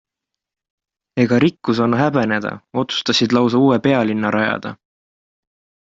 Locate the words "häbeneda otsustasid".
2.01-3.39